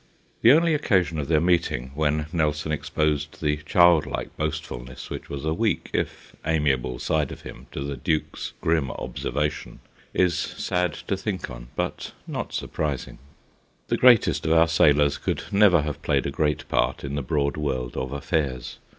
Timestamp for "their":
1.27-1.39